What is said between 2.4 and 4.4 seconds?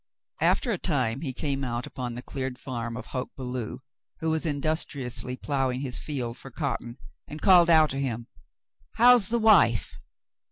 farm of Hoke Belew, who